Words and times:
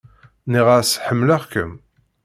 Nniɣ-as: 0.45 0.91
Ḥemmleɣ-kem. 1.05 1.71